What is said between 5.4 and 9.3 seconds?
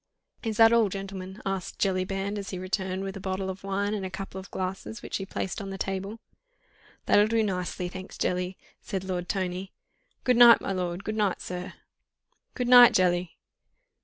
on the table. "That'll do nicely, thanks, Jelly!" said Lord